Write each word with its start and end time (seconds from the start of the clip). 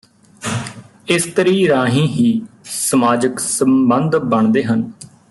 ਇਸਤਰੀ 1.07 1.67
ਰਾਹੀਂ 1.67 2.07
ਹੀ 2.07 2.41
ਸਮਾਜਕ 2.65 3.39
ਸੰਬੰਧ 3.39 4.15
ਬਣਦੇ 4.15 4.63
ਹਨ 4.63 4.91